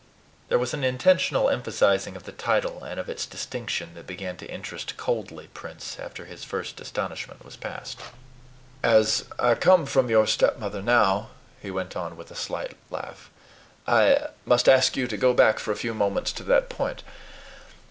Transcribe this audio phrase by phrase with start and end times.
[0.49, 4.47] There was an intentional emphasizing of the title and of its distinction that began to
[4.49, 7.99] interest coldly Prince after his first astonishment was past.
[8.81, 11.29] "As I come from your stepmother now,"
[11.61, 13.29] he went on with a slight laugh,
[13.85, 17.03] "I must ask you to go back for a few moments to that point.